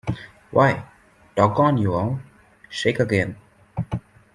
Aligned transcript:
Why, 0.49 0.83
doggone 1.35 1.77
you 1.77 1.93
all, 1.93 2.21
shake 2.71 2.99
again. 2.99 3.35